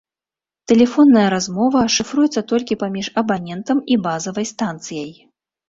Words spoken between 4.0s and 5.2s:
базавай станцыяй.